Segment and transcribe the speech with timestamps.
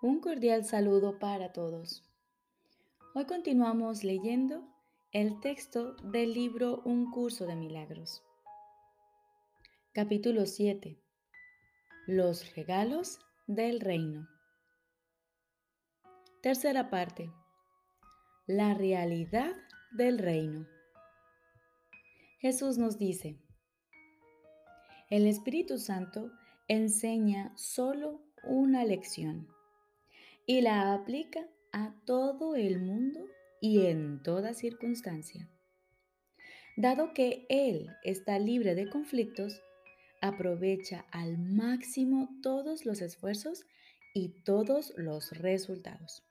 [0.00, 2.04] Un cordial saludo para todos.
[3.16, 4.62] Hoy continuamos leyendo
[5.10, 8.22] el texto del libro Un curso de milagros.
[9.92, 11.02] Capítulo 7.
[12.06, 14.28] Los regalos del reino.
[16.42, 17.32] Tercera parte.
[18.46, 19.50] La realidad
[19.90, 20.68] del reino.
[22.38, 23.36] Jesús nos dice,
[25.10, 26.30] el Espíritu Santo
[26.68, 29.57] enseña solo una lección
[30.48, 33.20] y la aplica a todo el mundo
[33.60, 35.46] y en toda circunstancia.
[36.74, 39.60] Dado que Él está libre de conflictos,
[40.22, 43.66] aprovecha al máximo todos los esfuerzos
[44.14, 46.24] y todos los resultados.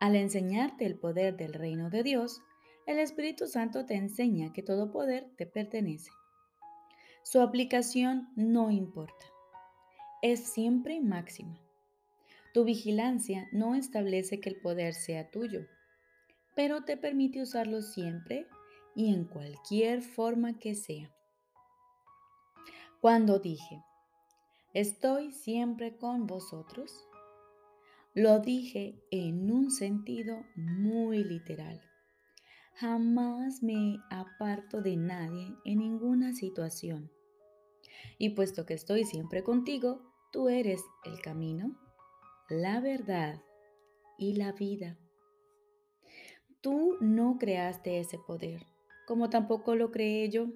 [0.00, 2.42] Al enseñarte el poder del reino de Dios,
[2.84, 6.10] el Espíritu Santo te enseña que todo poder te pertenece.
[7.22, 9.26] Su aplicación no importa.
[10.20, 11.69] Es siempre máxima.
[12.52, 15.66] Tu vigilancia no establece que el poder sea tuyo,
[16.56, 18.46] pero te permite usarlo siempre
[18.94, 21.14] y en cualquier forma que sea.
[23.00, 23.82] Cuando dije,
[24.74, 27.06] estoy siempre con vosotros,
[28.14, 31.80] lo dije en un sentido muy literal.
[32.74, 37.10] Jamás me aparto de nadie en ninguna situación.
[38.18, 41.78] Y puesto que estoy siempre contigo, tú eres el camino,
[42.50, 43.40] la verdad
[44.18, 44.98] y la vida.
[46.60, 48.66] Tú no creaste ese poder,
[49.06, 50.48] como tampoco lo creé yo.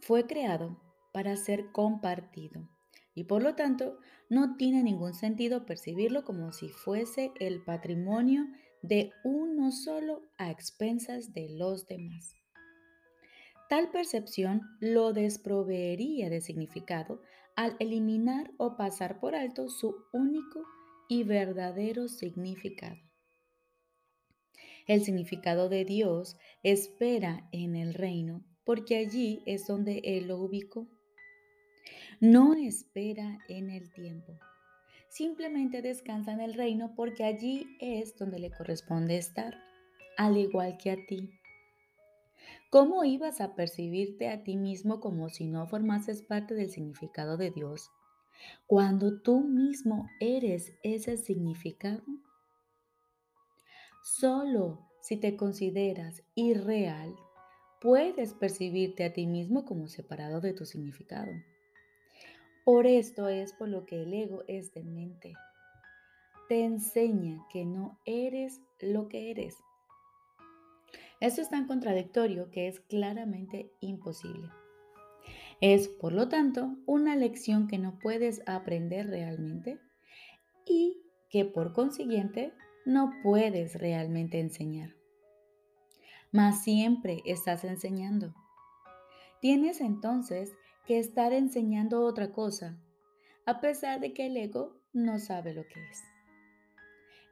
[0.00, 0.80] Fue creado
[1.12, 2.68] para ser compartido
[3.14, 8.46] y por lo tanto no tiene ningún sentido percibirlo como si fuese el patrimonio
[8.82, 12.34] de uno solo a expensas de los demás.
[13.68, 17.20] Tal percepción lo desproveería de significado
[17.54, 20.64] al eliminar o pasar por alto su único
[21.10, 22.96] y verdadero significado.
[24.86, 30.88] El significado de Dios espera en el reino porque allí es donde Él lo ubicó.
[32.18, 34.38] No espera en el tiempo
[35.10, 39.58] simplemente descansa en el reino porque allí es donde le corresponde estar,
[40.16, 41.28] al igual que a ti.
[42.70, 47.50] ¿Cómo ibas a percibirte a ti mismo como si no formases parte del significado de
[47.50, 47.90] Dios
[48.66, 52.02] cuando tú mismo eres ese significado?
[54.02, 57.14] Solo si te consideras irreal,
[57.80, 61.32] puedes percibirte a ti mismo como separado de tu significado.
[62.64, 65.32] Por esto es por lo que el ego es de mente.
[66.48, 69.56] Te enseña que no eres lo que eres.
[71.20, 74.48] Esto es tan contradictorio que es claramente imposible.
[75.60, 79.78] Es, por lo tanto, una lección que no puedes aprender realmente
[80.66, 82.54] y que por consiguiente
[82.86, 84.94] no puedes realmente enseñar.
[86.32, 88.34] Mas siempre estás enseñando.
[89.40, 90.52] Tienes entonces
[90.86, 92.78] que estar enseñando otra cosa,
[93.44, 96.02] a pesar de que el ego no sabe lo que es.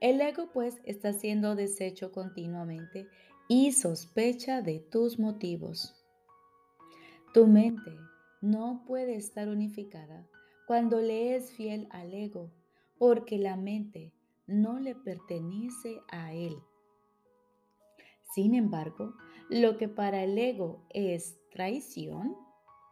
[0.00, 3.08] El ego pues está siendo deshecho continuamente
[3.48, 5.94] y sospecha de tus motivos.
[7.32, 8.07] Tu mente
[8.40, 10.26] no puede estar unificada
[10.66, 12.52] cuando le es fiel al ego,
[12.98, 14.12] porque la mente
[14.46, 16.56] no le pertenece a él.
[18.34, 19.14] Sin embargo,
[19.48, 22.36] lo que para el ego es traición,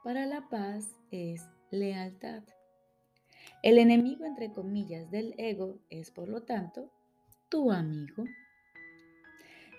[0.02, 2.42] para la paz es lealtad.
[3.62, 6.90] El enemigo, entre comillas, del ego es, por lo tanto,
[7.48, 8.24] tu amigo.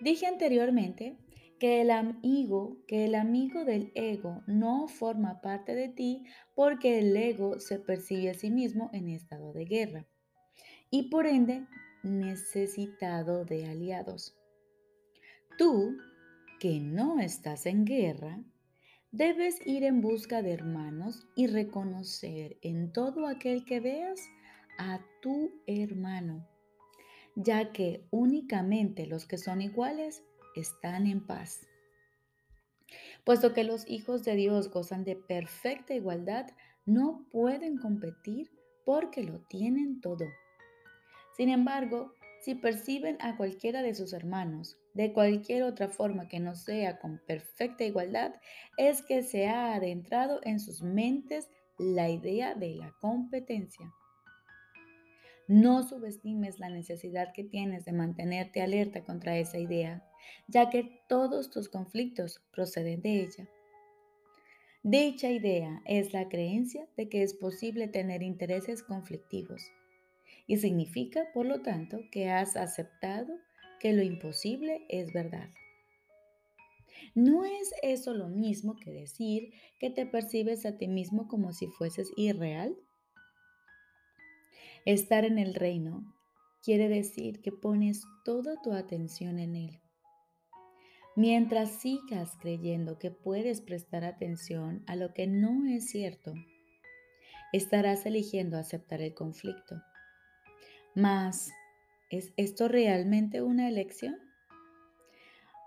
[0.01, 1.17] Dije anteriormente
[1.59, 6.25] que el amigo, que el amigo del ego no forma parte de ti
[6.56, 10.06] porque el ego se percibe a sí mismo en estado de guerra
[10.90, 11.66] y por ende
[12.03, 14.35] necesitado de aliados.
[15.57, 15.97] Tú,
[16.59, 18.40] que no estás en guerra,
[19.13, 24.20] Debes ir en busca de hermanos y reconocer en todo aquel que veas
[24.78, 26.46] a tu hermano,
[27.35, 30.23] ya que únicamente los que son iguales
[30.59, 31.67] están en paz.
[33.23, 36.47] Puesto que los hijos de Dios gozan de perfecta igualdad,
[36.85, 38.49] no pueden competir
[38.85, 40.25] porque lo tienen todo.
[41.35, 46.55] Sin embargo, si perciben a cualquiera de sus hermanos de cualquier otra forma que no
[46.55, 48.33] sea con perfecta igualdad,
[48.77, 53.93] es que se ha adentrado en sus mentes la idea de la competencia.
[55.47, 60.03] No subestimes la necesidad que tienes de mantenerte alerta contra esa idea,
[60.47, 63.49] ya que todos tus conflictos proceden de ella.
[64.84, 69.61] Dicha idea es la creencia de que es posible tener intereses conflictivos
[70.47, 73.37] y significa, por lo tanto, que has aceptado
[73.79, 75.49] que lo imposible es verdad.
[77.14, 81.67] ¿No es eso lo mismo que decir que te percibes a ti mismo como si
[81.67, 82.75] fueses irreal?
[84.85, 86.16] Estar en el reino
[86.64, 89.81] quiere decir que pones toda tu atención en él.
[91.17, 96.35] Mientras sigas creyendo que puedes prestar atención a lo que no es cierto,
[97.52, 99.81] estarás eligiendo aceptar el conflicto.
[100.93, 101.52] Mas,
[102.11, 104.16] ¿es esto realmente una elección?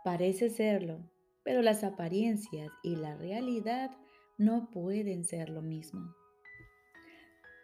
[0.04, 1.00] Parece serlo,
[1.42, 3.90] pero las apariencias y la realidad
[4.38, 6.14] no pueden ser lo mismo.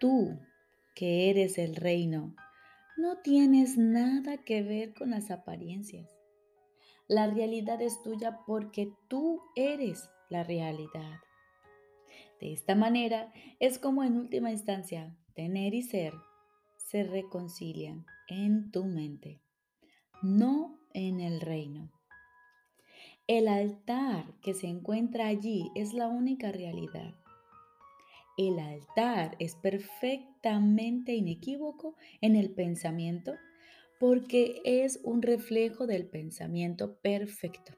[0.01, 0.41] Tú,
[0.97, 2.35] que eres el reino,
[2.97, 6.16] no tienes nada que ver con las apariencias.
[7.09, 11.21] La realidad es tuya porque tú eres la realidad.
[12.41, 16.13] De esta manera es como en última instancia tener y ser
[16.77, 19.41] se reconcilian en tu mente,
[20.23, 21.93] no en el reino.
[23.29, 27.15] El altar que se encuentra allí es la única realidad.
[28.37, 33.35] El altar es perfectamente inequívoco en el pensamiento
[33.99, 37.73] porque es un reflejo del pensamiento perfecto.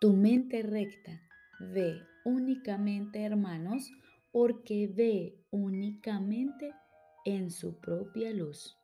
[0.00, 1.22] Tu mente recta
[1.60, 3.90] ve únicamente hermanos
[4.32, 6.72] porque ve únicamente
[7.24, 8.76] en su propia luz.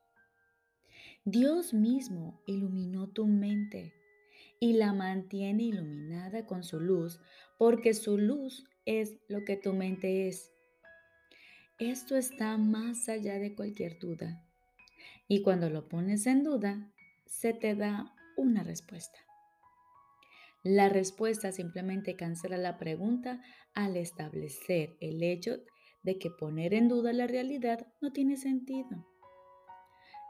[1.24, 3.92] Dios mismo iluminó tu mente
[4.60, 7.18] y la mantiene iluminada con su luz
[7.58, 10.52] porque su luz es lo que tu mente es.
[11.78, 14.46] Esto está más allá de cualquier duda.
[15.32, 16.90] Y cuando lo pones en duda,
[17.24, 19.20] se te da una respuesta.
[20.64, 23.40] La respuesta simplemente cancela la pregunta
[23.72, 25.60] al establecer el hecho
[26.02, 29.06] de que poner en duda la realidad no tiene sentido.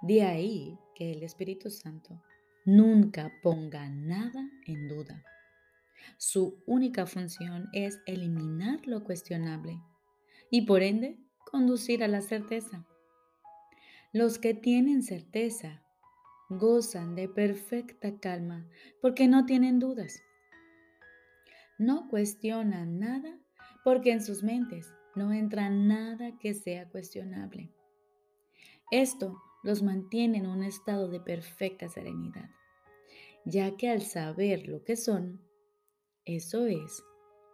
[0.02, 2.22] De ahí que el Espíritu Santo
[2.66, 5.24] nunca ponga nada en duda.
[6.18, 9.80] Su única función es eliminar lo cuestionable
[10.50, 11.18] y por ende
[11.50, 12.86] conducir a la certeza.
[14.12, 15.84] Los que tienen certeza
[16.48, 18.66] gozan de perfecta calma
[19.00, 20.20] porque no tienen dudas.
[21.78, 23.38] No cuestionan nada
[23.84, 27.72] porque en sus mentes no entra nada que sea cuestionable.
[28.90, 32.50] Esto los mantiene en un estado de perfecta serenidad,
[33.44, 35.40] ya que al saber lo que son,
[36.24, 37.04] eso es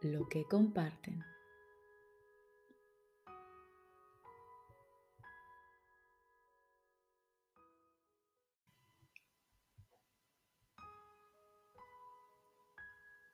[0.01, 1.23] lo que comparten.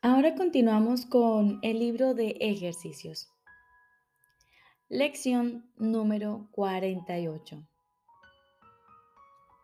[0.04, 3.30] Ahora continuamos con el libro de ejercicios.
[4.88, 7.64] Lección número 48.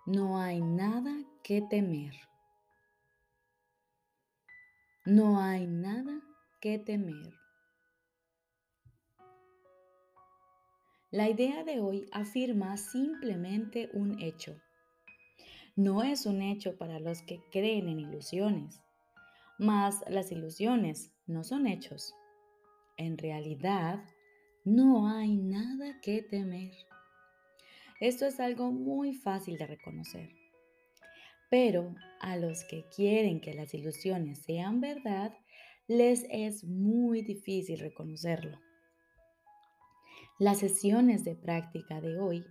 [0.07, 2.15] No hay nada que temer.
[5.05, 6.21] No hay nada
[6.61, 7.35] que temer.
[11.11, 14.55] La idea de hoy afirma simplemente un hecho.
[15.75, 18.81] No es un hecho para los que creen en ilusiones,
[19.59, 22.15] mas las ilusiones no son hechos.
[22.97, 24.03] En realidad,
[24.65, 26.73] no hay nada que temer.
[28.01, 30.31] Esto es algo muy fácil de reconocer.
[31.51, 35.37] Pero a los que quieren que las ilusiones sean verdad,
[35.89, 38.59] les es muy difícil reconocerlo.
[40.39, 42.45] Las sesiones de práctica de hoy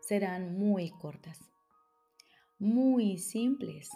[0.00, 1.40] serán muy cortas,
[2.58, 3.90] muy simples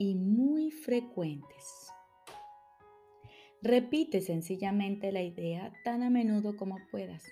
[0.00, 1.92] y muy frecuentes.
[3.60, 7.22] Repite sencillamente la idea tan a menudo como puedas.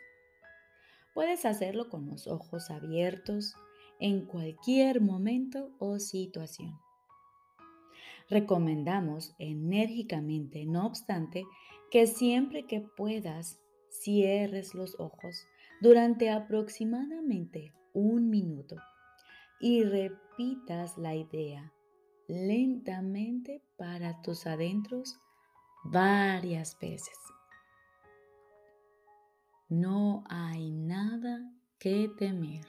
[1.15, 3.55] Puedes hacerlo con los ojos abiertos
[4.01, 6.79] en cualquier momento o situación.
[8.29, 11.47] Recomendamos enérgicamente, no obstante,
[11.91, 13.59] que siempre que puedas
[13.89, 15.47] cierres los ojos
[15.81, 18.77] durante aproximadamente un minuto
[19.59, 21.73] y repitas la idea
[22.29, 25.19] lentamente para tus adentros
[25.83, 27.17] varias veces.
[29.69, 32.67] No hay nada que temer.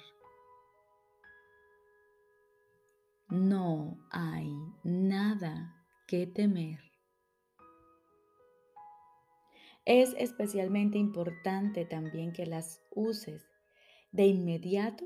[3.27, 4.51] No hay
[4.83, 5.75] nada
[6.07, 6.79] que temer.
[9.85, 13.45] Es especialmente importante también que las uses
[14.11, 15.05] de inmediato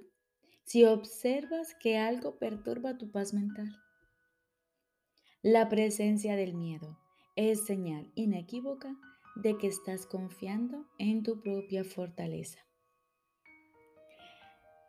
[0.63, 3.82] si observas que algo perturba tu paz mental.
[5.45, 6.97] La presencia del miedo
[7.35, 8.95] es señal inequívoca
[9.35, 12.59] de que estás confiando en tu propia fortaleza.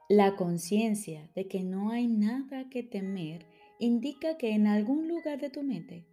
[0.09, 3.49] La conciencia de que no hay nada que temer
[3.81, 6.07] indica que en algún lugar de tu mente,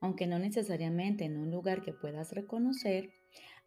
[0.00, 3.10] aunque no necesariamente en un lugar que puedas reconocer,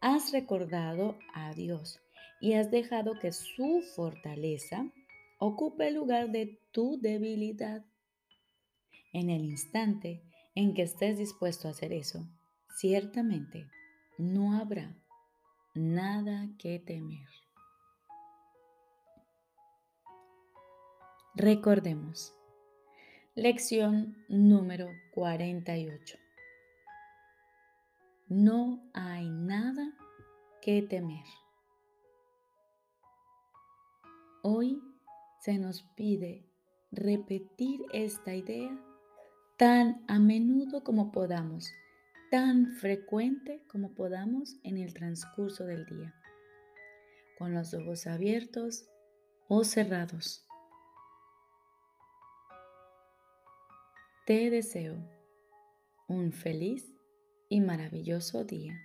[0.02, 1.98] has recordado a Dios
[2.42, 4.92] y has dejado que su fortaleza
[5.38, 7.86] ocupe el lugar de tu debilidad.
[9.12, 10.22] En el instante
[10.54, 12.28] en que estés dispuesto a hacer eso,
[12.76, 13.68] ciertamente
[14.18, 14.96] no habrá
[15.74, 17.28] nada que temer.
[21.34, 22.34] Recordemos.
[23.34, 26.18] Lección número 48.
[28.28, 29.92] No hay nada
[30.60, 31.24] que temer.
[34.42, 34.80] Hoy
[35.40, 36.44] se nos pide
[36.92, 38.78] repetir esta idea
[39.60, 41.70] tan a menudo como podamos,
[42.30, 46.14] tan frecuente como podamos en el transcurso del día,
[47.36, 48.88] con los ojos abiertos
[49.48, 50.46] o cerrados.
[54.24, 54.96] Te deseo
[56.08, 56.90] un feliz
[57.50, 58.80] y maravilloso día.